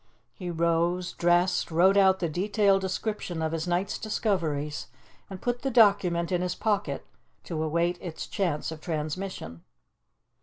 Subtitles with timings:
[0.33, 4.87] He rose, dressed, wrote out the detailed description of his night's discoveries,
[5.29, 7.05] and put the document in his pocket
[7.43, 9.63] to await its chance of transmission.